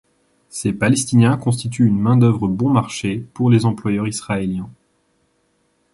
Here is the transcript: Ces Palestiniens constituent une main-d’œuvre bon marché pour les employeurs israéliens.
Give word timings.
Ces 0.49 0.73
Palestiniens 0.73 1.37
constituent 1.37 1.85
une 1.85 1.99
main-d’œuvre 2.01 2.47
bon 2.47 2.69
marché 2.71 3.19
pour 3.35 3.51
les 3.51 3.67
employeurs 3.67 4.07
israéliens. 4.07 4.71